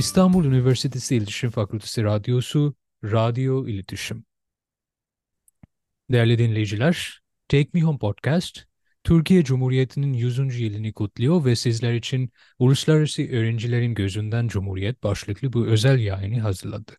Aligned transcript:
İstanbul 0.00 0.44
Üniversitesi 0.44 1.16
İletişim 1.16 1.50
Fakültesi 1.50 2.04
Radyosu, 2.04 2.74
Radyo 3.04 3.66
İletişim. 3.66 4.24
Değerli 6.10 6.38
dinleyiciler, 6.38 7.20
Take 7.48 7.68
Me 7.72 7.82
Home 7.82 7.98
Podcast, 7.98 8.64
Türkiye 9.04 9.44
Cumhuriyeti'nin 9.44 10.12
100. 10.12 10.60
yılını 10.60 10.92
kutluyor 10.92 11.44
ve 11.44 11.56
sizler 11.56 11.94
için 11.94 12.32
Uluslararası 12.58 13.22
Öğrencilerin 13.22 13.94
Gözünden 13.94 14.48
Cumhuriyet 14.48 15.02
başlıklı 15.02 15.52
bu 15.52 15.66
özel 15.66 15.98
yayını 15.98 16.40
hazırladı. 16.40 16.96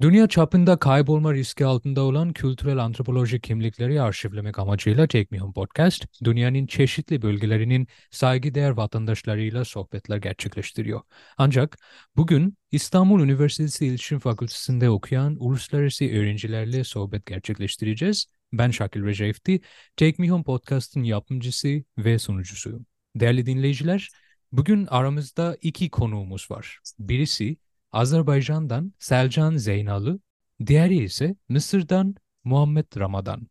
Dünya 0.00 0.28
çapında 0.28 0.76
kaybolma 0.76 1.34
riski 1.34 1.66
altında 1.66 2.00
olan 2.02 2.32
kültürel 2.32 2.78
antropoloji 2.78 3.40
kimlikleri 3.40 4.02
arşivlemek 4.02 4.58
amacıyla 4.58 5.06
Take 5.06 5.26
Me 5.30 5.38
Home 5.38 5.52
Podcast, 5.52 6.06
dünyanın 6.24 6.66
çeşitli 6.66 7.22
bölgelerinin 7.22 7.88
saygıdeğer 8.10 8.70
vatandaşlarıyla 8.70 9.64
sohbetler 9.64 10.16
gerçekleştiriyor. 10.16 11.00
Ancak 11.38 11.78
bugün 12.16 12.58
İstanbul 12.72 13.20
Üniversitesi 13.20 13.86
İletişim 13.86 14.18
Fakültesi'nde 14.18 14.90
okuyan 14.90 15.36
uluslararası 15.38 16.04
öğrencilerle 16.04 16.84
sohbet 16.84 17.26
gerçekleştireceğiz. 17.26 18.26
Ben 18.52 18.70
Şakil 18.70 19.04
Recep'ti, 19.04 19.60
Take 19.96 20.14
Me 20.18 20.28
Home 20.30 20.44
Podcast'ın 20.44 21.02
yapımcısı 21.02 21.84
ve 21.98 22.18
sunucusuyum. 22.18 22.86
Değerli 23.16 23.46
dinleyiciler, 23.46 24.08
bugün 24.52 24.86
aramızda 24.86 25.56
iki 25.62 25.90
konuğumuz 25.90 26.50
var. 26.50 26.78
Birisi 26.98 27.56
Azerbaycan'dan 27.92 28.92
Selcan 28.98 29.56
Zeynalı, 29.56 30.20
diğeri 30.66 30.96
ise 30.96 31.36
Mısır'dan 31.48 32.14
Muhammed 32.44 32.86
Ramadan. 32.96 33.48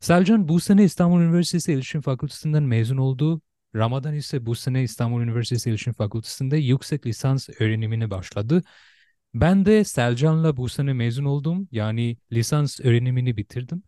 Selcan 0.00 0.48
bu 0.48 0.60
sene 0.60 0.84
İstanbul 0.84 1.20
Üniversitesi 1.20 1.72
İletişim 1.72 2.00
Fakültesinden 2.00 2.62
mezun 2.62 2.96
oldu. 2.96 3.40
Ramadan 3.74 4.14
ise 4.14 4.46
bu 4.46 4.54
sene 4.54 4.82
İstanbul 4.82 5.22
Üniversitesi 5.22 5.68
İletişim 5.68 5.92
Fakültesi'nde 5.92 6.56
yüksek 6.56 7.06
lisans 7.06 7.48
öğrenimine 7.60 8.10
başladı. 8.10 8.62
Ben 9.34 9.66
de 9.66 9.84
Selcan'la 9.84 10.56
bu 10.56 10.68
sene 10.68 10.92
mezun 10.92 11.24
oldum. 11.24 11.68
Yani 11.72 12.16
lisans 12.32 12.80
öğrenimini 12.80 13.36
bitirdim. 13.36 13.82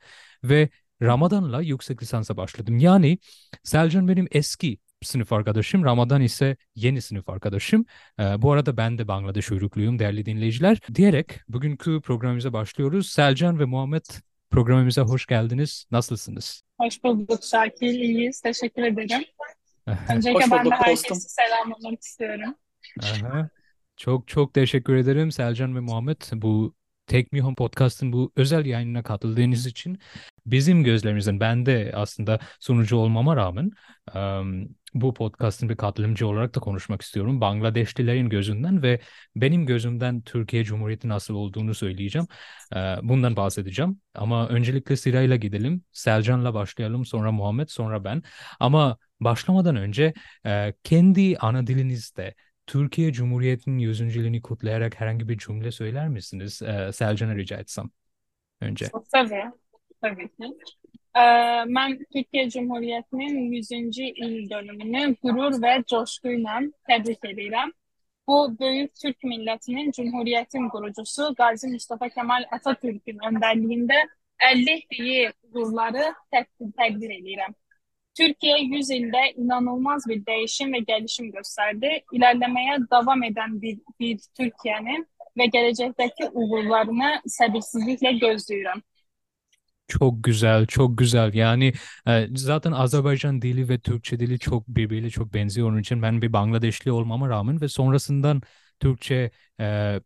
Ve 0.45 0.69
Ramadan'la 1.03 1.63
yüksek 1.63 2.03
lisansa 2.03 2.37
başladım. 2.37 2.79
Yani 2.79 3.19
Selcan 3.65 4.09
benim 4.09 4.29
eski 4.31 4.79
sınıf 5.03 5.33
arkadaşım. 5.33 5.85
Ramadan 5.85 6.23
ise 6.23 6.57
yeni 6.75 7.03
sınıf 7.03 7.29
arkadaşım. 7.29 7.85
Ee, 8.21 8.43
bu 8.43 8.53
arada 8.53 8.77
ben 8.77 8.99
de 8.99 9.09
Bangladeş 9.09 9.53
uyrukluyum 9.53 9.99
değerli 9.99 10.27
dinleyiciler. 10.27 10.79
Diyerek 10.95 11.41
bugünkü 11.49 12.01
programımıza 12.01 12.53
başlıyoruz. 12.53 13.11
Selcan 13.11 13.59
ve 13.59 13.65
Muhammed 13.65 14.05
programımıza 14.51 15.03
hoş 15.03 15.27
geldiniz. 15.27 15.87
Nasılsınız? 15.91 16.63
Hoş 16.81 17.05
bulduk 17.05 17.45
Şakir. 17.45 17.87
İyiyiz. 17.87 18.41
Teşekkür 18.41 18.83
ederim. 18.83 19.25
Öncelikle 19.87 20.45
Hoş 20.45 20.51
ben 20.51 20.59
de 20.61 20.65
bulduk 20.65 20.79
herkese 20.81 21.15
selamlamak 21.15 22.03
istiyorum. 22.03 22.55
Aha. 23.03 23.49
Çok 23.97 24.29
çok 24.29 24.55
teşekkür 24.55 24.97
ederim 24.97 25.33
Selcan 25.33 25.77
ve 25.77 25.81
Muhammed 25.81 26.17
bu 26.33 26.75
Take 27.07 27.29
Me 27.33 27.41
Home 27.41 27.55
Podcast'ın 27.55 28.13
bu 28.13 28.33
özel 28.37 28.67
yayınına 28.67 29.03
katıldığınız 29.03 29.67
için. 29.67 29.99
Bizim 30.47 30.85
gözlerimizden 30.85 31.41
ben 31.41 31.67
de 31.67 31.93
aslında 31.95 32.39
sunucu 32.61 32.97
olmama 32.97 33.37
rağmen 33.37 33.71
bu 34.95 35.15
podcast'ın 35.15 35.69
bir 35.69 35.77
katılımcı 35.77 36.27
olarak 36.27 36.55
da 36.55 36.61
konuşmak 36.61 37.03
istiyorum. 37.03 37.41
Bangladeşlilerin 37.41 38.29
gözünden 38.29 38.83
ve 38.83 39.01
benim 39.37 39.67
gözümden 39.67 40.21
Türkiye 40.21 40.65
Cumhuriyeti 40.65 41.09
nasıl 41.09 41.35
olduğunu 41.35 41.75
söyleyeceğim. 41.75 42.27
Ee, 42.77 42.97
Bundan 43.03 43.37
bahsedeceğim. 43.37 44.01
Ama 44.15 44.49
öncelikle 44.49 44.97
sırayla 44.97 45.37
gidelim. 45.37 45.85
Selcan'la 45.93 46.55
başlayalım, 46.55 47.05
sonra 47.05 47.33
Muhammed, 47.33 47.69
sonra 47.69 48.05
ben. 48.05 48.23
Ama 48.61 48.99
başlamadan 49.21 49.77
önce 49.77 50.15
e, 50.47 50.75
kendi 50.85 51.39
ana 51.39 51.67
dilinizde 51.67 52.35
Türkiye 52.67 53.13
Cumhuriyeti'nin 53.13 53.79
100. 53.79 54.17
yılını 54.17 54.43
kutlayarak 54.43 55.01
herhangi 55.01 55.29
bir 55.29 55.39
cümle 55.39 55.73
söyler 55.73 56.09
misiniz? 56.09 56.63
Ee, 56.63 56.93
Selcan'a 56.93 57.35
rica 57.37 57.57
etsem 57.57 57.91
önce. 58.61 58.87
Tabii, 59.13 59.45
tabii 60.03 60.29
ki. 60.29 60.55
Ee, 61.17 61.21
ben 61.75 61.99
Türkiye 62.13 62.51
Cumhuriyeti'nin 62.51 63.53
100. 63.53 63.71
il 64.17 64.51
dönümünü 64.51 65.17
gurur 65.23 65.63
ve 65.63 65.85
coşkuyla 65.91 66.61
tebrik 66.89 67.25
ederim. 67.25 67.73
Bu 68.27 68.59
büyük 68.61 68.95
Türk 68.95 69.25
milletinin 69.25 69.91
Cumhuriyet'in 69.91 70.69
kurucusu 70.69 71.35
Gazi 71.39 71.69
Mustafa 71.69 72.09
Kemal 72.09 72.45
Atatürk'ün 72.53 73.19
önderliğinde 73.29 73.95
elde 74.53 74.73
ettiği 74.73 75.31
uğurları 75.55 76.15
tek- 76.31 76.77
takdir 76.77 77.11
ederim. 77.11 77.55
Türkiye 78.15 78.59
100 78.59 78.91
ilde 78.91 79.19
inanılmaz 79.37 80.05
bir 80.09 80.27
değişim 80.27 80.73
ve 80.73 80.79
gelişim 80.79 81.33
gösterdi. 81.33 82.05
İlerlemeye 82.13 82.79
devam 82.93 83.23
eden 83.23 83.63
bir, 83.63 83.79
bir 84.01 84.19
Türkiye'nin 84.39 85.07
ve 85.39 85.47
gelecekteki 85.47 86.29
uğurlarını 86.33 87.23
sabırsızlıkla 87.27 88.11
gözlüyorum. 88.11 88.83
Çok 89.89 90.25
güzel, 90.25 90.67
çok 90.67 90.99
güzel. 90.99 91.35
Yani 91.35 91.73
e, 92.07 92.29
zaten 92.35 92.73
Azerbaycan 92.73 93.43
dili 93.43 93.69
ve 93.69 93.79
Türkçe 93.79 94.21
dili 94.21 94.39
çok 94.39 94.69
birbiriyle 94.69 95.11
çok 95.11 95.35
benziyor. 95.35 95.69
Onun 95.71 95.79
için 95.79 96.03
ben 96.03 96.23
bir 96.23 96.33
Bangladeşli 96.33 96.93
olmama 96.93 97.29
rağmen 97.29 97.61
ve 97.61 97.69
sonrasından 97.69 98.43
Türkçe 98.81 99.31
e, 99.61 100.01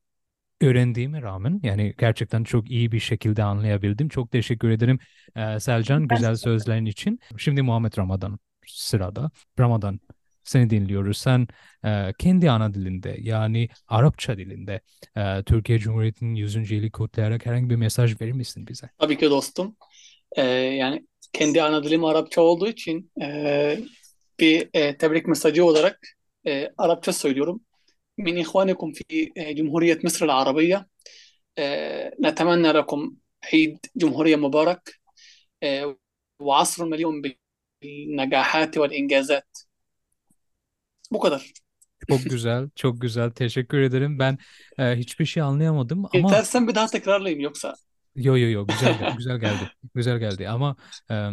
öğrendiğime 0.60 1.22
rağmen 1.22 1.60
yani 1.62 1.94
gerçekten 1.98 2.44
çok 2.44 2.70
iyi 2.70 2.92
bir 2.92 3.00
şekilde 3.00 3.42
anlayabildim. 3.42 4.08
Çok 4.08 4.30
teşekkür 4.32 4.70
ederim 4.70 4.98
e, 5.36 5.60
Selcan 5.60 6.08
güzel 6.08 6.36
sözlerin 6.36 6.86
için. 6.86 7.20
Şimdi 7.38 7.62
Muhammed 7.62 7.98
Ramadan 7.98 8.38
sırada. 8.66 9.30
Ramadan 9.60 10.00
seni 10.44 10.70
dinliyoruz. 10.70 11.16
Sen 11.18 11.48
e, 11.84 12.12
kendi 12.18 12.50
ana 12.50 12.74
dilinde 12.74 13.16
yani 13.20 13.68
Arapça 13.88 14.38
dilinde 14.38 14.80
e, 15.16 15.42
Türkiye 15.42 15.78
Cumhuriyeti'nin 15.78 16.34
100. 16.34 16.74
yılı 16.74 16.90
kutlayarak 16.90 17.46
herhangi 17.46 17.70
bir 17.70 17.76
mesaj 17.76 18.20
verir 18.20 18.32
misin 18.32 18.66
bize? 18.66 18.90
Tabii 18.98 19.18
ki 19.18 19.30
dostum. 19.30 19.76
E, 20.36 20.44
yani 20.52 21.06
kendi 21.32 21.62
ana 21.62 21.84
dilim 21.84 22.04
Arapça 22.04 22.40
olduğu 22.40 22.68
için 22.68 23.10
e, 23.22 23.78
bir 24.40 24.68
e, 24.74 24.96
tebrik 24.96 25.26
mesajı 25.26 25.64
olarak 25.64 25.98
e, 26.46 26.68
Arapça 26.78 27.12
söylüyorum. 27.12 27.60
Min 28.16 28.36
ihvanekum 28.36 28.92
fi 28.92 29.32
e, 29.36 29.56
Cumhuriyet 29.56 30.04
Mısır 30.04 30.28
Arabiye. 30.28 30.80
Netemenna 32.18 32.68
lekum 32.68 33.20
Eid 33.52 33.78
Cumhuriye 33.98 34.36
mübarek. 34.36 34.78
E, 35.62 35.84
ve 36.40 36.52
asrun 36.52 36.90
milyon 36.90 37.24
bil 37.24 37.32
ve 37.82 38.96
ingazat. 38.96 39.44
Bu 41.12 41.20
kadar. 41.20 41.52
Çok 42.08 42.24
güzel, 42.24 42.68
çok 42.76 43.00
güzel. 43.00 43.30
Teşekkür 43.30 43.80
ederim. 43.80 44.18
Ben 44.18 44.38
e, 44.78 44.96
hiçbir 44.96 45.26
şey 45.26 45.42
anlayamadım 45.42 46.04
ama 46.14 46.28
İstersen 46.28 46.68
bir 46.68 46.74
daha 46.74 46.86
tekrarlayayım 46.86 47.40
yoksa. 47.40 47.74
yo 48.16 48.36
yo 48.36 48.50
yo 48.50 48.66
güzel 48.66 48.98
gel- 48.98 49.16
güzel 49.16 49.38
geldi. 49.40 49.70
Güzel 49.94 50.18
geldi 50.18 50.48
ama 50.48 50.76
e, 51.10 51.30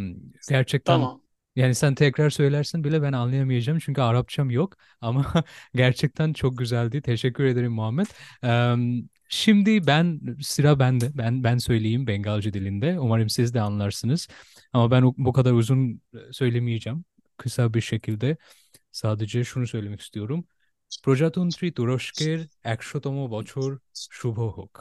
gerçekten 0.50 0.94
Tamam. 0.94 1.22
yani 1.56 1.76
sen 1.76 1.96
tekrar 1.96 2.30
söylersin 2.30 2.84
bile 2.84 3.02
ben 3.02 3.14
anlayamayacağım 3.14 3.80
çünkü 3.80 4.02
Arapçam 4.02 4.50
yok 4.52 4.78
ama 5.02 5.26
gerçekten 5.76 6.34
çok 6.34 6.58
güzeldi. 6.58 7.02
Teşekkür 7.02 7.44
ederim 7.44 7.72
Muhammed. 7.72 8.08
E, 8.44 8.76
şimdi 9.30 9.88
ben 9.88 10.20
sıra 10.42 10.80
bende. 10.80 11.10
Ben 11.18 11.44
ben 11.44 11.58
söyleyeyim 11.58 12.08
Bengalce 12.08 12.54
dilinde. 12.54 13.00
Umarım 13.00 13.30
siz 13.30 13.54
de 13.54 13.62
anlarsınız. 13.62 14.28
Ama 14.74 14.92
ben 14.92 15.04
bu 15.18 15.34
kadar 15.34 15.52
uzun 15.54 16.02
e, 16.14 16.18
söylemeyeceğim. 16.34 17.06
Kısa 17.38 17.74
bir 17.74 17.82
şekilde 17.82 18.38
sadece 18.93 19.45
şunu 19.45 19.67
söylemek 19.67 20.01
istiyorum. 20.01 20.45
প্রজাতন্ত্রী 21.03 21.67
তুরস্কের 21.79 22.39
একশোতম 22.75 23.17
বছর 23.29 23.69
শুভ 24.19 24.37
হোক. 24.57 24.73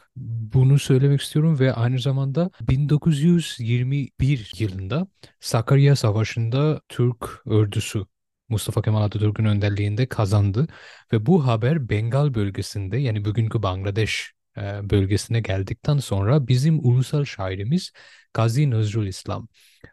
Bunu 0.53 0.79
söylemek 0.79 1.21
istiyorum 1.21 1.59
ve 1.59 1.73
aynı 1.73 1.99
zamanda 1.99 2.49
1921 2.61 4.51
yılında 4.57 5.07
Sakarya 5.39 5.95
Savaşı'nda 5.95 6.81
Türk 6.89 7.21
ordusu 7.45 8.07
Mustafa 8.49 8.81
Kemal 8.81 9.03
Atatürk'ün 9.03 9.45
önderliğinde 9.45 10.05
kazandı 10.05 10.67
ve 11.13 11.25
bu 11.25 11.47
haber 11.47 11.89
Bengal 11.89 12.33
bölgesinde 12.33 12.97
yani 12.97 13.25
bugünkü 13.25 13.63
Bangladeş 13.63 14.31
e, 14.57 14.61
bölgesine 14.89 15.39
geldikten 15.39 15.97
sonra 15.97 16.47
bizim 16.47 16.79
ulusal 16.87 17.25
şairimiz 17.25 17.91
Gazi 18.33 18.69
Nızrul 18.69 19.07
İslam 19.07 19.47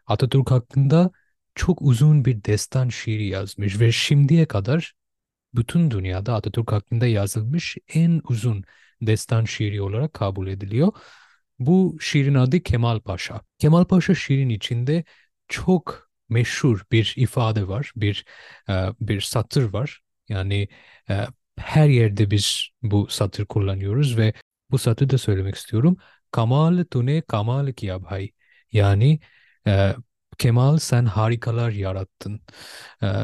Atatürk 0.05 0.51
hakkında 0.51 1.11
çok 1.56 1.82
uzun 1.82 2.24
bir 2.24 2.44
destan 2.44 2.88
şiiri 2.88 3.26
yazmış 3.26 3.80
ve 3.80 3.92
şimdiye 3.92 4.46
kadar 4.46 4.94
bütün 5.54 5.90
dünyada 5.90 6.34
Atatürk 6.34 6.72
hakkında 6.72 7.06
yazılmış 7.06 7.76
en 7.94 8.22
uzun 8.28 8.64
destan 9.02 9.44
şiiri 9.44 9.82
olarak 9.82 10.14
kabul 10.14 10.46
ediliyor. 10.48 10.92
Bu 11.58 11.96
şiirin 12.00 12.34
adı 12.34 12.60
Kemal 12.60 13.00
Paşa. 13.00 13.40
Kemal 13.58 13.84
Paşa 13.84 14.14
şiirin 14.14 14.48
içinde 14.48 15.04
çok 15.48 16.10
meşhur 16.28 16.84
bir 16.92 17.14
ifade 17.16 17.68
var, 17.68 17.92
bir 17.96 18.24
e, 18.68 18.72
bir 19.00 19.20
satır 19.20 19.72
var. 19.72 20.00
Yani 20.28 20.68
e, 21.10 21.26
her 21.58 21.88
yerde 21.88 22.30
biz 22.30 22.68
bu 22.82 23.08
satır 23.08 23.46
kullanıyoruz 23.46 24.18
ve 24.18 24.32
bu 24.70 24.78
satırı 24.78 25.10
da 25.10 25.18
söylemek 25.18 25.54
istiyorum. 25.54 25.96
Kamal 26.30 26.84
tune 26.90 27.22
kamal 27.22 27.72
kiya 27.72 28.04
bhai. 28.04 28.32
Yani 28.72 29.20
e, 29.66 29.94
Kemal 30.38 30.78
sen 30.78 31.04
harikalar 31.06 31.70
yarattın. 31.70 32.40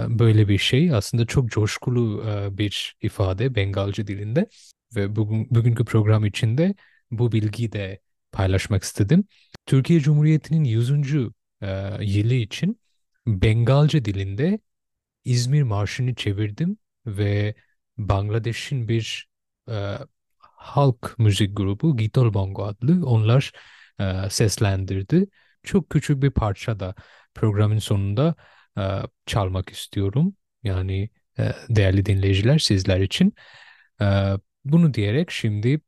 Böyle 0.09 0.49
bir 0.49 0.59
şey 0.59 0.95
aslında 0.95 1.27
çok 1.27 1.51
coşkulu 1.51 2.25
bir 2.59 2.97
ifade 3.03 3.55
Bengalce 3.55 4.07
dilinde 4.07 4.49
ve 4.97 5.17
bugün 5.17 5.49
bugünkü 5.51 5.85
program 5.85 6.25
içinde 6.25 6.75
bu 7.11 7.33
bilgiyi 7.33 7.73
de 7.73 8.01
paylaşmak 8.33 8.83
istedim. 8.83 9.25
Türkiye 9.67 10.01
Cumhuriyeti'nin 10.01 10.65
100. 10.65 11.33
e, 11.63 11.97
yılı 12.01 12.35
için 12.35 12.81
Bengalce 13.27 14.05
dilinde 14.05 14.59
İzmir 15.25 15.63
Marşı'nı 15.63 16.15
çevirdim 16.15 16.79
ve 17.07 17.55
Bangladeş'in 17.99 18.89
bir 18.89 19.29
e, 19.71 19.99
halk 20.39 21.15
müzik 21.19 21.57
grubu 21.57 21.97
Gitol 21.97 22.35
Bongo 22.35 22.65
adlı 22.65 23.07
onlar 23.07 23.53
e, 24.01 24.31
seslendirdi. 24.31 25.27
Çok 25.65 25.91
küçük 25.91 26.23
bir 26.23 26.31
parça 26.31 26.81
da 26.81 26.95
programın 27.35 27.79
sonunda 27.79 28.35
e, 28.79 28.83
çalmak 29.27 29.71
istiyorum. 29.71 30.37
Yani 30.63 31.11
e, 31.39 31.53
değerli 31.69 32.07
dinleyiciler 32.07 32.59
sizler 32.59 33.01
için. 33.01 33.35
E, 34.03 34.05
bunu 34.65 34.95
diyerek 34.95 35.31
şimdi 35.31 35.81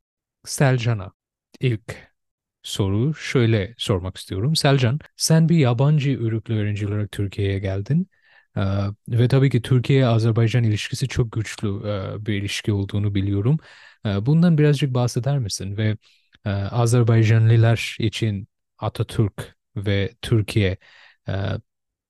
Selcan'a 0.45 1.13
ilk 1.61 2.15
soru 2.63 3.15
şöyle 3.15 3.75
sormak 3.79 4.17
istiyorum. 4.17 4.57
Selcan, 4.57 5.01
sen 5.17 5.49
bir 5.49 5.57
yabancı 5.57 6.11
uyruklu 6.21 6.55
öğrenci 6.55 6.87
olarak 6.89 7.13
Türkiye'ye 7.13 7.59
geldin. 7.59 8.09
Ee, 8.57 8.61
ve 9.09 9.29
tabii 9.29 9.51
ki 9.51 9.63
Türkiye-Azerbaycan 9.63 10.65
ilişkisi 10.65 11.09
çok 11.09 11.33
güçlü 11.33 11.69
e, 11.69 12.27
bir 12.27 12.35
ilişki 12.35 12.73
olduğunu 12.73 13.15
biliyorum. 13.15 13.57
Ee, 14.07 14.27
bundan 14.27 14.59
birazcık 14.59 14.95
bahseder 14.95 15.39
misin? 15.39 15.77
Ve 15.77 15.97
e, 16.45 16.51
Azerbaycanlılar 16.51 17.97
için 18.01 18.49
Atatürk 18.79 19.57
ve 19.77 20.15
Türkiye 20.23 20.77
e, 21.29 21.33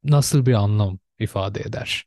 nasıl 0.04 0.46
bir 0.46 0.54
anlam 0.54 0.98
ifade 1.18 1.60
eder? 1.60 2.06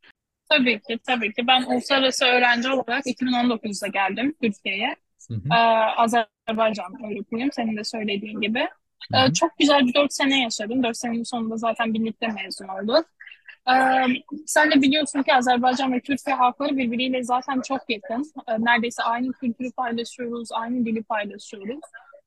Tabii 0.50 0.80
ki, 0.82 1.00
tabii 1.08 1.34
ki. 1.34 1.48
Ben 1.48 1.64
uluslararası 1.64 2.26
öğrenci 2.26 2.70
olarak 2.70 3.08
2019'da 3.08 3.88
geldim 3.88 4.36
Türkiye'ye. 4.42 4.96
Hı 5.30 5.34
hı. 5.34 5.52
Ee, 5.52 5.56
Azerbaycan 5.98 6.94
öğrenciyim, 7.06 7.52
senin 7.52 7.78
de 7.78 7.84
söylediğin 7.84 8.42
gibi. 8.42 8.68
Hı 9.12 9.18
Ee, 9.18 9.18
hı. 9.18 9.34
çok 9.34 9.58
güzel 9.60 9.88
bir 9.88 9.94
dört 9.94 10.14
sene 10.14 10.42
yaşadım. 10.44 10.84
Dört 10.84 10.98
senenin 10.98 11.24
sonunda 11.24 11.58
zaten 11.58 11.94
birlikte 11.94 12.28
mezun 12.28 12.68
olduk. 12.68 13.06
Ee, 13.72 14.06
sen 14.48 14.72
de 14.72 14.82
biliyorsun 14.82 15.24
ki 15.24 15.36
Azerbaycan 15.36 15.94
ve 15.94 16.02
Türkiye 16.02 16.36
halkları 16.36 16.78
birbiriyle 16.78 17.24
zaten 17.24 17.62
çok 17.62 17.90
yakın. 17.90 18.32
Ee, 18.48 18.54
neredeyse 18.66 19.04
aynı 19.04 19.34
kültürü 19.34 19.72
paylaşıyoruz, 19.72 20.50
aynı 20.52 20.86
dili 20.86 21.04
paylaşıyoruz. 21.04 21.80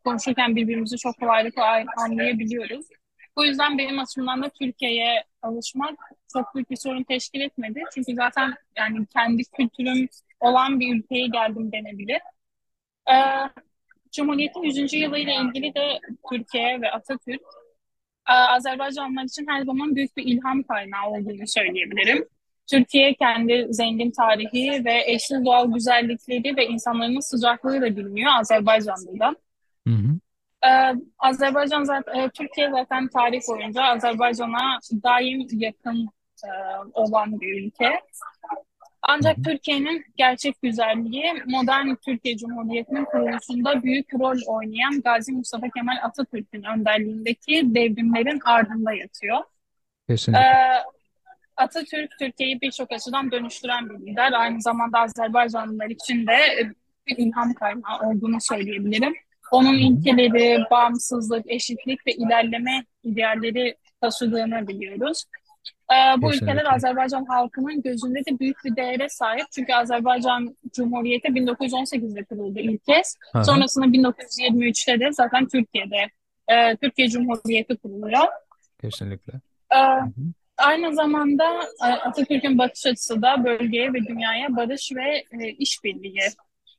Konuşurken 0.05 0.57
birbirimizi 0.57 0.97
çok 0.99 1.19
kolaylıkla 1.21 1.63
ay- 1.65 1.87
anlayabiliyoruz. 1.97 2.87
Bu 3.37 3.45
yüzden 3.45 3.79
benim 3.79 3.99
açımdan 3.99 4.43
da 4.43 4.49
Türkiye'ye 4.49 5.25
alışmak 5.43 5.99
çok 6.33 6.55
büyük 6.55 6.71
bir 6.71 6.77
sorun 6.77 7.03
teşkil 7.03 7.41
etmedi. 7.41 7.83
Çünkü 7.95 8.15
zaten 8.15 8.55
yani 8.77 9.07
kendi 9.07 9.43
kültürüm 9.45 10.09
olan 10.41 10.81
bir 10.81 10.97
ülkeye 10.97 11.27
geldim 11.27 11.73
denebilir. 11.73 12.21
Ee, 13.11 13.15
Cumhuriyet'in 14.13 14.63
100. 14.63 14.93
yılı 14.93 15.19
ile 15.19 15.35
ilgili 15.35 15.75
de 15.75 15.99
Türkiye 16.31 16.81
ve 16.81 16.91
Atatürk 16.91 17.41
e, 18.29 18.33
Azerbaycanlılar 18.33 19.25
için 19.25 19.47
her 19.49 19.63
zaman 19.63 19.97
büyük 19.97 20.17
bir 20.17 20.25
ilham 20.25 20.63
kaynağı 20.63 21.11
olduğunu 21.11 21.47
söyleyebilirim. 21.47 22.29
Türkiye 22.71 23.15
kendi 23.15 23.67
zengin 23.71 24.11
tarihi 24.11 24.85
ve 24.85 25.03
eşsiz 25.07 25.45
doğal 25.45 25.73
güzellikleri 25.73 26.57
ve 26.57 26.67
insanların 26.67 27.21
sıcaklığıyla 27.21 27.97
biliniyor 27.97 28.33
Azerbaycan'da. 28.41 29.37
Ee, 30.67 30.95
Azerbaycan 31.19 31.85
zaten, 31.85 32.15
e, 32.15 32.31
Türkiye 32.31 32.71
zaten 32.71 33.09
tarih 33.09 33.41
boyunca 33.49 33.83
Azerbaycan'a 33.83 34.79
daim 35.03 35.47
yakın 35.53 36.09
e, 36.45 36.49
olan 36.93 37.41
bir 37.41 37.67
ülke. 37.67 38.01
Ancak. 39.03 39.37
Türkiye'nin 39.45 40.05
gerçek 40.17 40.63
güzelliği 40.63 41.33
modern 41.47 41.95
Türkiye 41.95 42.37
Cumhuriyeti'nin 42.37 43.05
kuruluşunda 43.05 43.83
büyük 43.83 44.15
rol 44.15 44.39
oynayan 44.47 45.01
Gazi 45.05 45.33
Mustafa 45.33 45.69
Kemal 45.69 45.97
Atatürk'ün 46.03 46.63
önderliğindeki 46.63 47.75
devrimlerin 47.75 48.41
ardında 48.45 48.93
yatıyor. 48.93 49.39
Kesinlikle. 50.09 50.43
Ee, 50.43 50.83
Atatürk 51.57 52.11
Türkiye'yi 52.19 52.61
birçok 52.61 52.93
açıdan 52.93 53.31
dönüştüren 53.31 53.91
bir 53.91 54.07
lider. 54.07 54.33
Aynı 54.33 54.63
zamanda 54.63 54.99
Azerbaycanlılar 54.99 55.87
için 55.87 56.27
de 56.27 56.39
bir 57.07 57.17
ilham 57.19 57.55
kaynağı 57.55 58.01
olduğunu 58.01 58.41
söyleyebilirim. 58.41 59.15
Onun 59.53 59.75
ilkeleri, 59.75 60.65
bağımsızlık, 60.71 61.51
eşitlik 61.51 62.07
ve 62.07 62.13
ilerleme 62.13 62.85
idealleri 63.05 63.77
taşıdığını 64.01 64.69
biliyoruz. 64.69 65.25
Ee, 65.93 66.23
bu 66.23 66.35
ülkeler 66.35 66.55
Kesinlikle. 66.55 66.69
Azerbaycan 66.69 67.25
halkının 67.25 67.83
gözünde 67.83 68.19
de 68.19 68.39
büyük 68.39 68.57
bir 68.65 68.77
değere 68.77 69.09
sahip. 69.09 69.47
Çünkü 69.55 69.73
Azerbaycan 69.73 70.57
Cumhuriyeti 70.73 71.29
1918'de 71.29 72.25
kuruldu 72.25 72.59
ilk 72.59 72.85
kez. 72.85 73.17
Hı. 73.33 73.45
Sonrasında 73.45 73.87
1923'te 73.87 75.01
de 75.01 75.13
zaten 75.13 75.49
Türkiye'de 75.49 76.11
e, 76.49 76.77
Türkiye 76.77 77.09
Cumhuriyeti 77.09 77.77
kuruluyor. 77.77 78.29
Kesinlikle. 78.81 79.33
Ee, 79.71 79.77
Hı 79.77 80.05
hı. 80.05 80.33
Aynı 80.59 80.95
zamanda 80.95 81.45
e, 81.85 81.87
Atatürk'ün 81.87 82.59
bakış 82.59 82.87
açısı 82.87 83.23
da 83.23 83.45
bölgeye 83.45 83.93
ve 83.93 83.99
dünyaya 83.99 84.57
barış 84.57 84.93
ve 84.97 85.25
e, 85.41 85.49
işbirliği 85.49 86.21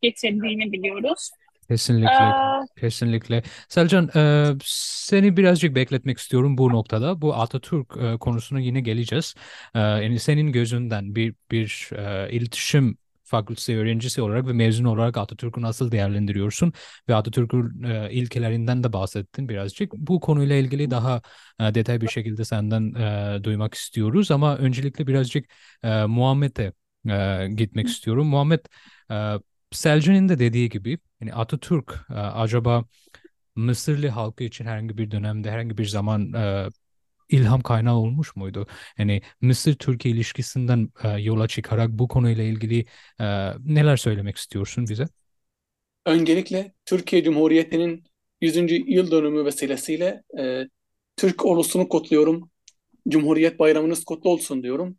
getirdiğini 0.01 0.71
biliyoruz. 0.71 1.31
Kesinlikle, 1.71 2.09
Ee, 2.09 2.81
kesinlikle. 2.81 3.43
Selcan, 3.69 4.09
e, 4.15 4.53
seni 4.63 5.37
birazcık 5.37 5.75
bekletmek 5.75 6.17
istiyorum 6.17 6.57
bu 6.57 6.69
noktada. 6.69 7.21
Bu 7.21 7.35
Atatürk 7.35 7.97
e, 7.97 8.17
konusuna 8.17 8.59
yine 8.59 8.81
geleceğiz. 8.81 9.35
E, 9.75 9.79
yani 9.79 10.19
senin 10.19 10.51
gözünden 10.51 11.15
bir 11.15 11.35
bir 11.51 11.89
e, 11.95 12.31
iletişim 12.31 12.97
fakültesi 13.23 13.77
öğrencisi 13.77 14.21
olarak 14.21 14.47
ve 14.47 14.53
mezun 14.53 14.85
olarak 14.85 15.17
Atatürk'ü 15.17 15.61
nasıl 15.61 15.91
değerlendiriyorsun? 15.91 16.73
Ve 17.09 17.15
Atatürk'ün 17.15 17.83
e, 17.83 18.11
ilkelerinden 18.11 18.83
de 18.83 18.93
bahsettin 18.93 19.49
birazcık. 19.49 19.93
Bu 19.93 20.19
konuyla 20.19 20.55
ilgili 20.55 20.91
daha 20.91 21.21
e, 21.59 21.75
detay 21.75 22.01
bir 22.01 22.07
şekilde 22.07 22.45
senden 22.45 22.93
e, 23.37 23.43
duymak 23.43 23.73
istiyoruz. 23.73 24.31
Ama 24.31 24.57
öncelikle 24.57 25.07
birazcık 25.07 25.45
e, 25.83 26.05
Muhammed'e 26.05 26.73
e, 27.09 27.47
gitmek 27.55 27.87
istiyorum. 27.87 28.27
Muhammed, 28.27 28.59
e, 29.11 29.33
Selcan'ın 29.71 30.29
da 30.29 30.39
dediği 30.39 30.69
gibi 30.69 30.97
yani 31.21 31.33
Atatürk 31.33 31.93
e, 32.09 32.13
acaba 32.13 32.85
Mısırlı 33.55 34.07
halkı 34.07 34.43
için 34.43 34.65
herhangi 34.65 34.97
bir 34.97 35.11
dönemde 35.11 35.51
herhangi 35.51 35.77
bir 35.77 35.85
zaman 35.85 36.33
e, 36.33 36.69
ilham 37.29 37.61
kaynağı 37.61 37.95
olmuş 37.95 38.35
muydu? 38.35 38.67
Yani 38.97 39.21
Mısır-Türkiye 39.41 40.13
ilişkisinden 40.13 40.89
e, 41.03 41.09
yola 41.09 41.47
çıkarak 41.47 41.89
bu 41.89 42.07
konuyla 42.07 42.43
ilgili 42.43 42.85
neler 43.65 43.97
söylemek 43.97 44.37
istiyorsun 44.37 44.87
bize? 44.89 45.05
Öncelikle 46.05 46.73
Türkiye 46.85 47.23
Cumhuriyeti'nin 47.23 48.03
100. 48.41 48.83
yıl 48.87 49.11
dönümü 49.11 49.45
vesilesiyle 49.45 50.23
e, 50.39 50.63
Türk 51.17 51.45
orlusunu 51.45 51.89
kutluyorum. 51.89 52.51
Cumhuriyet 53.09 53.59
Bayramınız 53.59 54.05
kutlu 54.05 54.29
olsun 54.29 54.63
diyorum. 54.63 54.97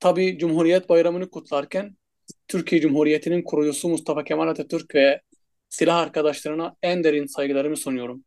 Tabii 0.00 0.38
Cumhuriyet 0.38 0.88
Bayramını 0.88 1.30
kutlarken 1.30 1.96
Türkiye 2.48 2.80
Cumhuriyeti'nin 2.80 3.42
kurucusu 3.42 3.88
Mustafa 3.88 4.24
Kemal 4.24 4.48
Atatürk 4.48 4.94
ve 4.94 5.20
silah 5.70 5.98
arkadaşlarına 5.98 6.76
en 6.82 7.04
derin 7.04 7.26
saygılarımı 7.26 7.76
sunuyorum. 7.76 8.24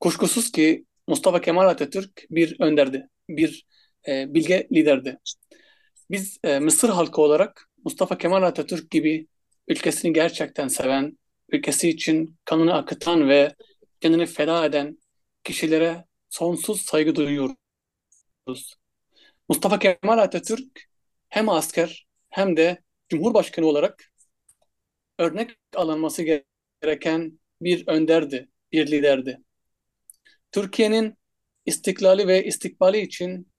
Kuşkusuz 0.00 0.52
ki 0.52 0.84
Mustafa 1.08 1.40
Kemal 1.40 1.68
Atatürk 1.68 2.26
bir 2.30 2.60
önderdi, 2.60 3.08
bir 3.28 3.66
e, 4.08 4.34
bilge 4.34 4.68
liderdi. 4.72 5.18
Biz 6.10 6.38
e, 6.44 6.58
Mısır 6.58 6.88
halkı 6.88 7.22
olarak 7.22 7.68
Mustafa 7.84 8.18
Kemal 8.18 8.42
Atatürk 8.42 8.90
gibi 8.90 9.26
ülkesini 9.68 10.12
gerçekten 10.12 10.68
seven, 10.68 11.18
ülkesi 11.48 11.88
için 11.88 12.36
kanını 12.44 12.74
akıtan 12.74 13.28
ve 13.28 13.54
kendini 14.00 14.26
feda 14.26 14.66
eden 14.66 14.98
kişilere 15.44 16.04
sonsuz 16.30 16.82
saygı 16.82 17.14
duyuyoruz. 17.14 17.56
Mustafa 19.48 19.78
Kemal 19.78 20.18
Atatürk 20.18 20.84
hem 21.28 21.48
asker 21.48 22.06
hem 22.30 22.56
de 22.56 22.78
Cumhurbaşkanı 23.08 23.66
olarak 23.66 24.12
örnek 25.18 25.50
alınması 25.74 26.22
gereken 26.82 27.40
bir 27.60 27.86
önderdi, 27.88 28.48
bir 28.72 28.86
liderdi. 28.90 29.40
Türkiye'nin 30.52 31.14
istiklali 31.66 32.28
ve 32.28 32.44
istikbali 32.44 33.00
için 33.00 33.52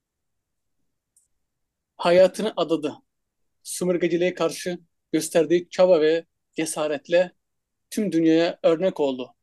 hayatını 1.97 2.53
adadı. 2.57 2.95
Sömürgeciliğe 3.63 4.33
karşı 4.33 4.79
gösterdiği 5.11 5.69
çaba 5.69 6.01
ve 6.01 6.25
cesaretle 6.55 7.31
tüm 7.89 8.11
dünyaya 8.11 8.59
örnek 8.63 8.99
oldu. 8.99 9.35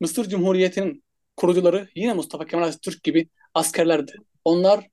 Mısır 0.00 0.28
Cumhuriyeti'nin 0.28 1.04
kurucuları 1.36 1.88
yine 1.94 2.12
Mustafa 2.14 2.46
Kemal 2.46 2.68
Atatürk 2.68 3.02
gibi 3.02 3.28
askerlerdi. 3.54 4.12
Onlar 4.44 4.88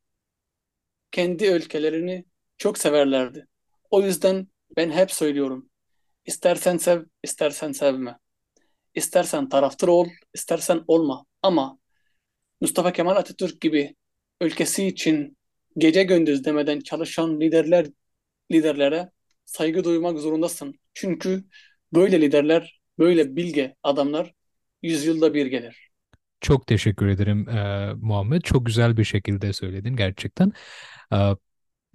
kendi 1.11 1.45
ülkelerini 1.45 2.25
çok 2.57 2.77
severlerdi. 2.77 3.47
O 3.91 4.01
yüzden 4.01 4.47
ben 4.77 4.91
hep 4.91 5.11
söylüyorum. 5.11 5.69
İstersen 6.25 6.77
sev, 6.77 7.03
istersen 7.23 7.71
sevme. 7.71 8.17
İstersen 8.95 9.49
taraftar 9.49 9.87
ol, 9.87 10.07
istersen 10.33 10.83
olma. 10.87 11.25
Ama 11.41 11.79
Mustafa 12.61 12.93
Kemal 12.93 13.15
Atatürk 13.15 13.61
gibi 13.61 13.95
ülkesi 14.41 14.87
için 14.87 15.37
gece 15.77 16.03
gündüz 16.03 16.45
demeden 16.45 16.79
çalışan 16.79 17.41
liderler 17.41 17.87
liderlere 18.51 19.11
saygı 19.45 19.83
duymak 19.83 20.19
zorundasın. 20.19 20.79
Çünkü 20.93 21.43
böyle 21.93 22.21
liderler, 22.21 22.79
böyle 22.99 23.35
bilge 23.35 23.75
adamlar 23.83 24.33
yüzyılda 24.83 25.33
bir 25.33 25.45
gelir. 25.45 25.89
Çok 26.41 26.67
teşekkür 26.67 27.07
ederim 27.07 27.49
e, 27.49 27.93
Muhammed. 27.93 28.41
Çok 28.41 28.65
güzel 28.65 28.97
bir 28.97 29.03
şekilde 29.03 29.53
söyledin 29.53 29.95
gerçekten. 29.95 30.51
E, 31.13 31.17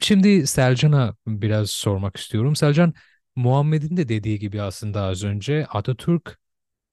şimdi 0.00 0.46
Selcan'a 0.46 1.16
biraz 1.26 1.70
sormak 1.70 2.16
istiyorum. 2.16 2.56
Selcan, 2.56 2.94
Muhammed'in 3.40 3.96
de 3.96 4.08
dediği 4.08 4.38
gibi 4.38 4.62
aslında 4.62 5.02
az 5.02 5.24
önce 5.24 5.66
Atatürk 5.66 6.38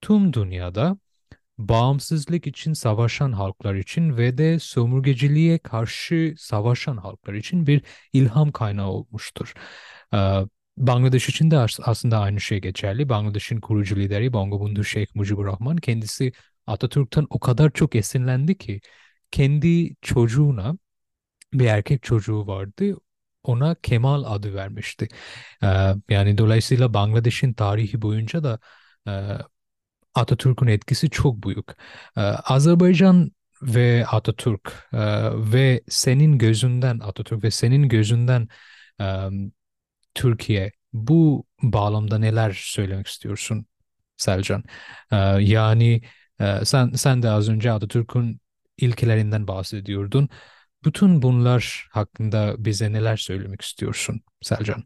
tüm 0.01 0.33
dünyada 0.33 0.97
bağımsızlık 1.57 2.47
için 2.47 2.73
savaşan 2.73 3.31
halklar 3.31 3.75
için 3.75 4.17
ve 4.17 4.37
de 4.37 4.59
sömürgeciliğe 4.59 5.59
karşı 5.59 6.35
savaşan 6.37 6.97
halklar 6.97 7.33
için 7.33 7.67
bir 7.67 7.83
ilham 8.13 8.51
kaynağı 8.51 8.89
olmuştur. 8.89 9.53
Bangladeş 10.77 11.29
için 11.29 11.51
de 11.51 11.57
aslında 11.83 12.19
aynı 12.19 12.41
şey 12.41 12.61
geçerli. 12.61 13.09
Bangladeş'in 13.09 13.61
kurucu 13.61 13.95
lideri 13.95 14.33
Bangabandhu 14.33 14.83
Sheikh 14.83 15.15
Mujibur 15.15 15.45
Rahman 15.45 15.77
kendisi 15.77 16.31
Atatürk'ten 16.67 17.27
o 17.29 17.39
kadar 17.39 17.71
çok 17.71 17.95
esinlendi 17.95 18.57
ki 18.57 18.81
kendi 19.31 19.95
çocuğuna 20.01 20.77
bir 21.53 21.65
erkek 21.65 22.03
çocuğu 22.03 22.47
vardı. 22.47 22.97
Ona 23.47 23.75
Kemal 23.75 24.23
adı 24.23 24.53
vermişti. 24.55 25.07
Yani 26.09 26.37
dolayısıyla 26.37 26.93
Bangladeş'in 26.93 27.53
tarihi 27.53 28.01
boyunca 28.01 28.43
da 28.43 28.59
Atatürk'ün 30.15 30.67
etkisi 30.67 31.09
çok 31.09 31.43
büyük. 31.43 31.65
Ee, 32.17 32.21
Azerbaycan 32.21 33.31
ve 33.61 34.05
Atatürk 34.11 34.87
ve 35.33 35.81
senin 35.89 36.37
gözünden 36.37 36.99
Atatürk 36.99 37.43
ve 37.43 37.51
senin 37.51 37.89
gözünden 37.89 38.47
Türkiye 40.13 40.71
bu 40.93 41.45
bağlamda 41.63 42.17
neler 42.19 42.51
söylemek 42.63 43.07
istiyorsun 43.07 43.65
Selcan? 44.17 44.63
Yani 45.39 46.01
sen 46.63 46.91
sen 46.91 47.23
de 47.23 47.29
az 47.29 47.49
önce 47.49 47.71
Atatürk'ün 47.71 48.41
ilkelerinden 48.77 49.47
bahsediyordun. 49.47 50.29
Bütün 50.87 51.21
bunlar 51.21 51.87
hakkında 51.91 52.55
bize 52.57 52.93
neler 52.93 53.17
söylemek 53.17 53.61
istiyorsun 53.61 54.21
Selcan? 54.41 54.83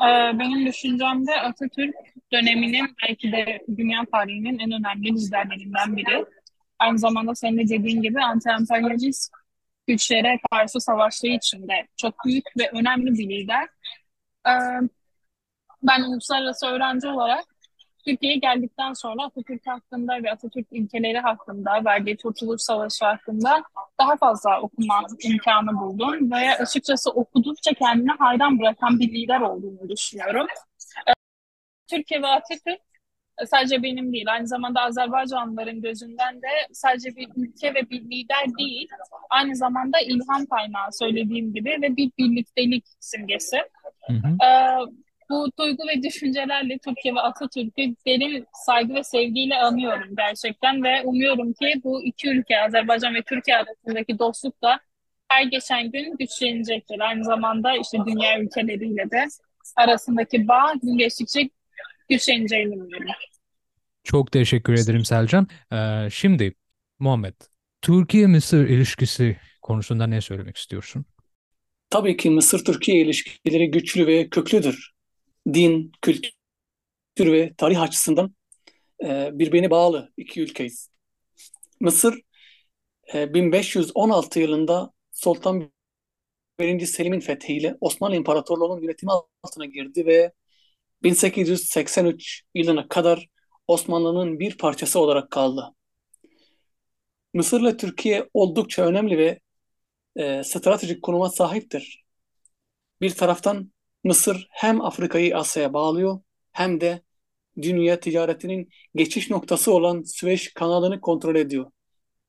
Ee, 0.00 0.38
benim 0.38 0.66
düşüncemde 0.66 1.40
Atatürk 1.40 1.94
döneminin 2.32 2.96
belki 3.02 3.32
de 3.32 3.58
dünya 3.76 4.04
tarihinin 4.12 4.58
en 4.58 4.72
önemli 4.72 5.08
liderlerinden 5.08 5.96
biri. 5.96 6.24
Aynı 6.78 6.98
zamanda 6.98 7.34
senin 7.34 7.58
de 7.58 7.68
dediğin 7.68 8.02
gibi 8.02 8.18
anti-emperyalist 8.18 9.30
güçlere 9.86 10.40
karşı 10.50 10.80
savaştığı 10.80 11.26
için 11.26 11.68
de 11.68 11.86
çok 11.96 12.14
büyük 12.24 12.44
ve 12.58 12.70
önemli 12.72 13.12
bir 13.12 13.28
lider. 13.28 13.68
Ee, 14.46 14.52
ben 15.82 16.02
uluslararası 16.02 16.66
öğrenci 16.66 17.08
olarak 17.08 17.44
Türkiye'ye 18.06 18.38
geldikten 18.38 18.92
sonra 18.92 19.22
Atatürk 19.22 19.66
hakkında 19.66 20.22
ve 20.22 20.32
Atatürk 20.32 20.66
ilkeleri 20.70 21.18
hakkında, 21.18 21.84
verdiği 21.84 22.16
Kurtuluş 22.16 22.62
Savaşı 22.62 23.04
hakkında 23.04 23.62
daha 24.00 24.16
fazla 24.16 24.60
okuma 24.60 25.00
imkanı 25.24 25.80
buldum. 25.80 26.30
Ve 26.30 26.56
açıkçası 26.56 27.10
okudukça 27.10 27.72
kendini 27.74 28.10
hayran 28.10 28.58
bırakan 28.58 28.98
bir 29.00 29.12
lider 29.12 29.40
olduğunu 29.40 29.88
düşünüyorum. 29.88 30.46
Ee, 31.08 31.12
Türkiye 31.90 32.22
ve 32.22 32.26
Atatürk 32.26 32.80
sadece 33.46 33.82
benim 33.82 34.12
değil, 34.12 34.32
aynı 34.32 34.46
zamanda 34.46 34.80
Azerbaycanlıların 34.80 35.82
gözünden 35.82 36.36
de 36.36 36.48
sadece 36.72 37.16
bir 37.16 37.28
ülke 37.36 37.74
ve 37.74 37.90
bir 37.90 38.00
lider 38.00 38.58
değil, 38.58 38.88
aynı 39.30 39.56
zamanda 39.56 40.00
ilham 40.00 40.46
kaynağı 40.46 40.92
söylediğim 40.92 41.54
gibi 41.54 41.78
ve 41.82 41.96
bir 41.96 42.10
birliktelik 42.18 42.84
simgesi. 43.00 43.56
Hı 44.06 44.12
hı. 44.12 44.46
Ee, 44.46 44.78
bu 45.32 45.52
duygu 45.58 45.82
ve 45.88 46.02
düşüncelerle 46.02 46.78
Türkiye 46.78 47.14
ve 47.14 47.20
Atatürk'ü 47.20 47.94
derin 48.06 48.46
saygı 48.66 48.94
ve 48.94 49.04
sevgiyle 49.04 49.56
anıyorum 49.56 50.16
gerçekten 50.16 50.84
ve 50.84 51.02
umuyorum 51.02 51.52
ki 51.52 51.80
bu 51.84 52.04
iki 52.04 52.28
ülke 52.28 52.60
Azerbaycan 52.60 53.14
ve 53.14 53.22
Türkiye 53.22 53.56
arasındaki 53.56 54.18
dostluk 54.18 54.62
da 54.62 54.80
her 55.28 55.42
geçen 55.44 55.90
gün 55.90 56.16
güçlenecektir. 56.16 57.00
Aynı 57.00 57.24
zamanda 57.24 57.76
işte 57.76 57.98
dünya 58.06 58.40
ülkeleriyle 58.40 59.10
de 59.10 59.26
arasındaki 59.76 60.48
bağ 60.48 60.72
gün 60.82 60.98
geçtikçe 60.98 61.50
güçleneceğini 62.08 62.74
umuyorum. 62.74 63.06
Çok 64.04 64.32
teşekkür 64.32 64.72
ederim 64.72 65.04
Selcan. 65.04 65.46
Ee, 65.72 66.08
şimdi 66.10 66.54
Muhammed, 66.98 67.34
Türkiye-Mısır 67.82 68.68
ilişkisi 68.68 69.36
konusunda 69.62 70.06
ne 70.06 70.20
söylemek 70.20 70.56
istiyorsun? 70.56 71.04
Tabii 71.90 72.16
ki 72.16 72.30
Mısır-Türkiye 72.30 73.00
ilişkileri 73.00 73.70
güçlü 73.70 74.06
ve 74.06 74.28
köklüdür 74.28 74.91
din, 75.54 75.92
kültür 76.02 76.32
ve 77.32 77.54
tarih 77.58 77.80
açısından 77.80 78.34
e, 79.04 79.30
birbirine 79.32 79.70
bağlı 79.70 80.12
iki 80.16 80.42
ülkeyiz. 80.42 80.90
Mısır 81.80 82.20
e, 83.14 83.34
1516 83.34 84.40
yılında 84.40 84.92
Sultan 85.12 85.72
1. 86.60 86.86
Selim'in 86.86 87.20
fethiyle 87.20 87.76
Osmanlı 87.80 88.16
İmparatorluğu'nun 88.16 88.82
yönetimi 88.82 89.12
altına 89.42 89.66
girdi 89.66 90.06
ve 90.06 90.32
1883 91.02 92.42
yılına 92.54 92.88
kadar 92.88 93.28
Osmanlı'nın 93.68 94.40
bir 94.40 94.58
parçası 94.58 95.00
olarak 95.00 95.30
kaldı. 95.30 95.74
Mısır'la 97.34 97.76
Türkiye 97.76 98.28
oldukça 98.34 98.86
önemli 98.86 99.18
ve 99.18 99.40
e, 100.16 100.44
stratejik 100.44 101.02
konuma 101.02 101.28
sahiptir. 101.30 102.04
Bir 103.00 103.10
taraftan 103.14 103.71
Mısır 104.04 104.48
hem 104.50 104.80
Afrika'yı 104.80 105.36
Asya'ya 105.36 105.72
bağlıyor 105.72 106.20
hem 106.52 106.80
de 106.80 107.02
dünya 107.62 108.00
ticaretinin 108.00 108.70
geçiş 108.94 109.30
noktası 109.30 109.74
olan 109.74 110.02
Süveyş 110.02 110.54
kanalını 110.54 111.00
kontrol 111.00 111.36
ediyor. 111.36 111.70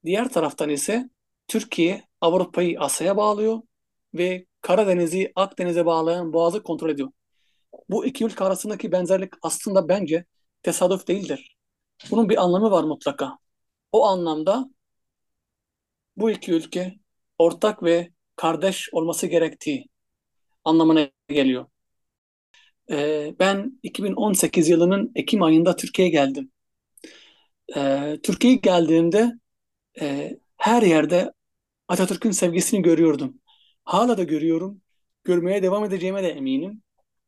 Diğer 0.06 0.30
taraftan 0.30 0.70
ise 0.70 1.10
Türkiye 1.48 2.04
Avrupa'yı 2.22 2.80
Asya'ya 2.80 3.18
bağlıyor 3.18 3.62
ve 4.14 4.46
Karadeniz'i 4.62 5.32
Akdeniz'e 5.36 5.86
bağlayan 5.86 6.34
boğazı 6.34 6.64
kontrol 6.64 6.90
ediyor. 6.90 7.10
Bu 7.90 8.06
iki 8.06 8.26
ülke 8.26 8.44
arasındaki 8.44 8.92
benzerlik 8.92 9.34
aslında 9.42 9.90
bence 9.90 10.26
tesadüf 10.64 11.08
değildir. 11.08 11.58
Bunun 12.12 12.30
bir 12.30 12.44
anlamı 12.44 12.72
var 12.72 12.84
mutlaka. 12.84 13.38
O 13.92 14.06
anlamda 14.06 14.70
bu 16.18 16.32
iki 16.32 16.52
ülke 16.52 16.96
ortak 17.38 17.84
ve 17.84 18.10
kardeş 18.36 18.90
olması 18.94 19.28
gerektiği 19.28 19.90
anlamına 20.66 21.10
geliyor. 21.30 21.66
Ee, 22.92 23.36
ben 23.40 23.80
2018 23.84 24.70
yılının 24.70 25.12
Ekim 25.16 25.44
ayında 25.44 25.76
Türkiye'ye 25.76 26.12
geldim. 26.12 26.52
Ee, 27.76 28.20
Türkiye'ye 28.24 28.60
geldiğimde 28.60 29.34
e, 30.02 30.38
her 30.58 30.82
yerde 30.84 31.34
Atatürk'ün 31.88 32.32
sevgisini 32.32 32.82
görüyordum. 32.82 33.42
Hala 33.86 34.18
da 34.18 34.24
görüyorum. 34.24 34.82
Görmeye 35.24 35.64
devam 35.64 35.86
edeceğime 35.86 36.24
de 36.24 36.30
eminim. 36.30 36.84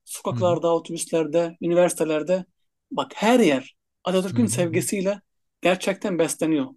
Sokaklarda, 0.05 0.67
Hı. 0.67 0.71
otobüslerde, 0.71 1.57
üniversitelerde 1.61 2.45
bak 2.91 3.11
her 3.15 3.39
yer 3.39 3.75
Atatürk'ün 4.03 4.45
sevgisiyle 4.47 5.21
gerçekten 5.61 6.19
besleniyor. 6.19 6.67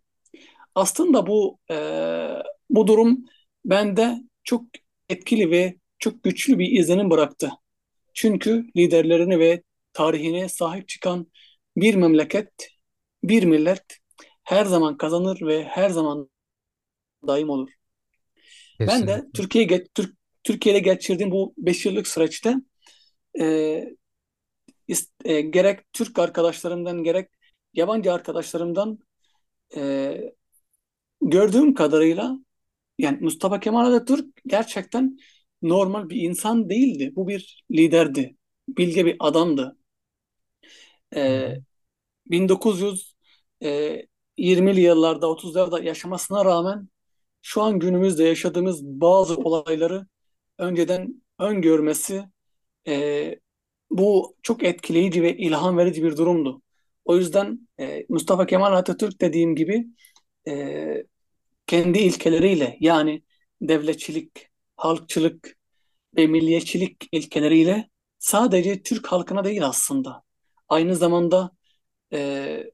Aslında 0.74 1.26
bu 1.26 1.58
e, 1.70 1.76
bu 2.70 2.86
durum 2.86 3.24
bende 3.64 4.18
çok 4.44 4.64
etkili 5.08 5.50
ve 5.50 5.77
çok 5.98 6.22
güçlü 6.22 6.58
bir 6.58 6.72
izlenim 6.72 7.10
bıraktı. 7.10 7.50
Çünkü 8.14 8.66
liderlerini 8.76 9.38
ve 9.38 9.62
tarihine 9.92 10.48
sahip 10.48 10.88
çıkan 10.88 11.26
bir 11.76 11.94
memleket, 11.94 12.50
bir 13.24 13.44
millet 13.44 13.84
her 14.44 14.64
zaman 14.64 14.96
kazanır 14.96 15.40
ve 15.42 15.64
her 15.64 15.90
zaman 15.90 16.30
daim 17.26 17.50
olur. 17.50 17.70
Kesinlikle. 18.78 19.06
Ben 19.06 19.06
de 19.06 19.26
Türkiye'ye 19.34 19.86
Türk, 19.94 20.16
Türkiye'de 20.44 20.78
geçirdiğim 20.78 21.30
bu 21.30 21.54
5 21.58 21.86
yıllık 21.86 22.08
süreçte 22.08 22.54
e, 23.40 23.44
e, 25.24 25.40
gerek 25.40 25.92
Türk 25.92 26.18
arkadaşlarımdan 26.18 27.04
gerek 27.04 27.28
yabancı 27.74 28.12
arkadaşlarımdan 28.12 28.98
e, 29.76 30.20
gördüğüm 31.20 31.74
kadarıyla 31.74 32.38
yani 32.98 33.18
Mustafa 33.20 33.60
Kemal 33.60 33.92
Atatürk 33.92 34.26
gerçekten 34.46 35.18
normal 35.62 36.10
bir 36.10 36.16
insan 36.22 36.70
değildi. 36.70 37.12
Bu 37.16 37.28
bir 37.28 37.64
liderdi. 37.72 38.36
Bilge 38.68 39.06
bir 39.06 39.16
adamdı. 39.20 39.78
Ee, 41.16 41.54
1920'li 42.30 44.80
yıllarda 44.80 45.26
30'larda 45.26 45.84
yaşamasına 45.84 46.44
rağmen 46.44 46.88
şu 47.42 47.62
an 47.62 47.78
günümüzde 47.78 48.24
yaşadığımız 48.24 48.84
bazı 48.84 49.36
olayları 49.36 50.06
önceden 50.58 51.22
öngörmesi 51.38 52.24
e, 52.88 53.36
bu 53.90 54.36
çok 54.42 54.64
etkileyici 54.64 55.22
ve 55.22 55.36
ilham 55.36 55.78
verici 55.78 56.04
bir 56.04 56.16
durumdu. 56.16 56.62
O 57.04 57.16
yüzden 57.16 57.68
e, 57.80 58.06
Mustafa 58.08 58.46
Kemal 58.46 58.72
Atatürk 58.72 59.20
dediğim 59.20 59.56
gibi 59.56 59.86
e, 60.48 61.04
kendi 61.66 61.98
ilkeleriyle 61.98 62.76
yani 62.80 63.22
devletçilik, 63.62 64.47
halkçılık 64.78 65.58
ve 66.16 66.26
milliyetçilik 66.26 67.08
ilkeleriyle 67.12 67.90
sadece 68.18 68.82
Türk 68.82 69.06
halkına 69.06 69.44
değil 69.44 69.66
aslında. 69.66 70.22
Aynı 70.68 70.96
zamanda 70.96 71.50
e, 72.12 72.64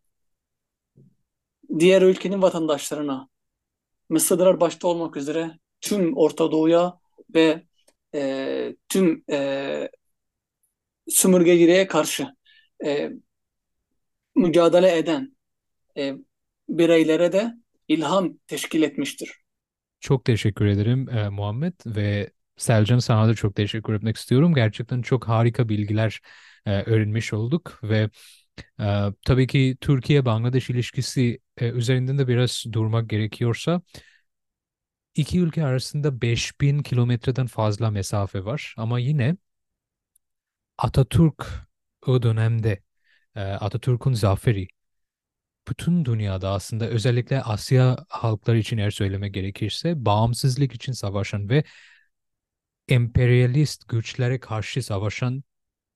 diğer 1.78 2.02
ülkenin 2.02 2.42
vatandaşlarına, 2.42 3.28
Mısırlılar 4.08 4.60
başta 4.60 4.88
olmak 4.88 5.16
üzere 5.16 5.58
tüm 5.80 6.16
Orta 6.16 6.52
Doğu'ya 6.52 6.98
ve 7.34 7.62
e, 8.14 8.76
tüm 8.88 9.24
e, 9.30 9.88
sömürgeciliğe 11.08 11.86
karşı 11.86 12.28
e, 12.84 13.10
mücadele 14.36 14.98
eden 14.98 15.36
e, 15.96 16.14
bireylere 16.68 17.32
de 17.32 17.54
ilham 17.88 18.38
teşkil 18.46 18.82
etmiştir. 18.82 19.43
Çok 20.04 20.24
teşekkür 20.24 20.66
ederim 20.66 21.08
e, 21.08 21.28
Muhammed 21.28 21.72
ve 21.86 22.30
Selcan 22.56 22.98
sana 22.98 23.28
da 23.28 23.34
çok 23.34 23.54
teşekkür 23.56 23.94
etmek 23.94 24.16
istiyorum. 24.16 24.54
Gerçekten 24.54 25.02
çok 25.02 25.28
harika 25.28 25.68
bilgiler 25.68 26.20
e, 26.66 26.82
öğrenmiş 26.82 27.32
olduk 27.32 27.80
ve 27.82 28.10
e, 28.80 29.04
tabii 29.26 29.46
ki 29.46 29.76
Türkiye-Bangladeş 29.80 30.70
ilişkisi 30.70 31.40
e, 31.58 31.70
üzerinden 31.70 32.18
de 32.18 32.28
biraz 32.28 32.64
durmak 32.72 33.10
gerekiyorsa 33.10 33.82
iki 35.14 35.40
ülke 35.40 35.64
arasında 35.64 36.20
5000 36.22 36.78
kilometreden 36.82 37.46
fazla 37.46 37.90
mesafe 37.90 38.44
var 38.44 38.74
ama 38.78 38.98
yine 38.98 39.36
Atatürk 40.78 41.46
o 42.06 42.22
dönemde 42.22 42.82
e, 43.36 43.40
Atatürk'ün 43.42 44.12
zaferi 44.12 44.68
bütün 45.68 46.04
dünyada 46.04 46.50
aslında 46.50 46.88
özellikle 46.88 47.42
Asya 47.42 48.04
halkları 48.08 48.58
için 48.58 48.78
eğer 48.78 48.90
söyleme 48.90 49.28
gerekirse 49.28 50.04
bağımsızlık 50.04 50.74
için 50.74 50.92
savaşan 50.92 51.48
ve 51.48 51.64
emperyalist 52.88 53.88
güçlere 53.88 54.40
karşı 54.40 54.82
savaşan 54.82 55.44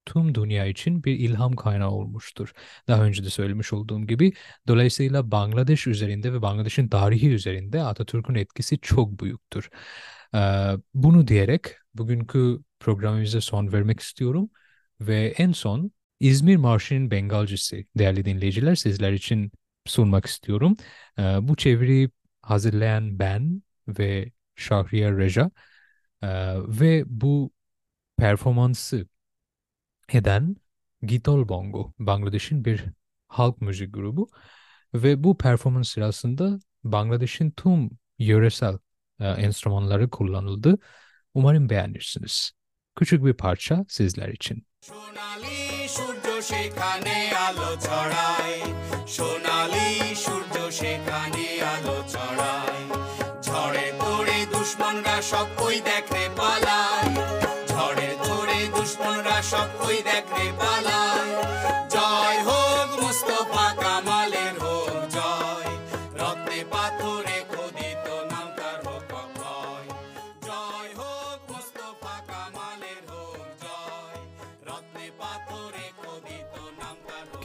tüm 0.06 0.34
dünya 0.34 0.66
için 0.66 1.04
bir 1.04 1.12
ilham 1.18 1.56
kaynağı 1.56 1.90
olmuştur. 1.90 2.52
Daha 2.88 3.04
önce 3.04 3.24
de 3.24 3.30
söylemiş 3.30 3.72
olduğum 3.72 4.06
gibi. 4.06 4.32
Dolayısıyla 4.68 5.30
Bangladeş 5.30 5.86
üzerinde 5.86 6.32
ve 6.32 6.42
Bangladeş'in 6.42 6.88
tarihi 6.88 7.28
üzerinde 7.30 7.82
Atatürk'ün 7.82 8.34
etkisi 8.34 8.78
çok 8.80 9.20
büyüktür. 9.20 9.70
Bunu 10.94 11.28
diyerek 11.28 11.66
bugünkü 11.94 12.58
programımıza 12.80 13.40
son 13.40 13.72
vermek 13.72 14.00
istiyorum. 14.00 14.50
Ve 15.00 15.34
en 15.38 15.52
son 15.52 15.90
İzmir 16.20 16.56
Marşı'nın 16.56 17.10
Bengalcisi 17.10 17.86
değerli 17.98 18.24
dinleyiciler 18.24 18.74
sizler 18.74 19.12
için 19.12 19.52
sunmak 19.87 20.25
istiyorum. 20.25 20.75
Ee, 21.19 21.23
bu 21.41 21.55
çeviriyi 21.55 22.11
hazırlayan 22.41 23.19
ben 23.19 23.63
ve 23.87 24.31
Şahriye 24.55 25.11
Reja 25.11 25.51
ee, 26.23 26.27
ve 26.57 27.03
bu 27.07 27.51
performansı 28.17 29.07
eden 30.09 30.55
Gitol 31.01 31.49
Bongo, 31.49 31.93
Bangladeş'in 31.99 32.65
bir 32.65 32.85
halk 33.27 33.61
müzik 33.61 33.93
grubu 33.93 34.29
ve 34.93 35.23
bu 35.23 35.37
performans 35.37 35.89
sırasında 35.89 36.59
Bangladeş'in 36.83 37.51
tüm 37.51 37.89
yöresel 38.19 38.77
e, 39.19 39.27
enstrümanları 39.27 40.09
kullanıldı. 40.09 40.77
Umarım 41.33 41.69
beğenirsiniz. 41.69 42.51
Küçük 42.95 43.25
bir 43.25 43.33
parça 43.33 43.85
sizler 43.87 44.27
için. 44.29 44.65
সোনালি 44.89 45.59
সূর্য 45.95 46.25
সেখানে 46.51 47.17
আলো 47.47 47.69
ছড়ায় 47.85 48.55
সোনালি 49.16 49.88
সূর্য 50.24 50.54
সেখানে 50.78 51.46
আলো 51.72 51.96
ছড়ায়। 52.12 52.82
ঝড়ে 53.46 53.86
তোড়ে 54.00 54.38
দুশ্মনরা 54.52 55.16
সব 55.30 55.48
ওই 55.66 55.76
দেখে 55.88 56.24
পালায়। 56.38 57.08
ঝড়ে 57.70 58.08
তোড়ে 58.24 58.60
দুশ্মনরা 58.74 59.36
সব 59.50 59.68
ওই 59.86 59.96
দেখে 60.08 60.46
পালায়। 60.60 61.37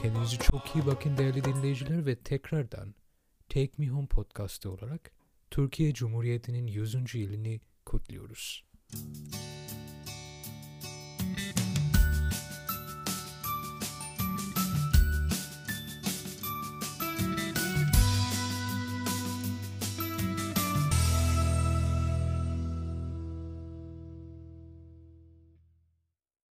Kendinize 0.04 0.36
çok 0.36 0.76
iyi 0.76 0.86
bakın 0.86 1.16
değerli 1.16 1.44
dinleyiciler 1.44 2.06
ve 2.06 2.16
tekrardan 2.16 2.94
Take 3.48 3.70
Me 3.78 3.88
Home 3.88 4.06
podcastı 4.06 4.70
olarak 4.70 5.10
Türkiye 5.50 5.94
Cumhuriyeti'nin 5.94 6.66
100. 6.66 7.14
yılını 7.14 7.60
kutluyoruz. 7.86 8.64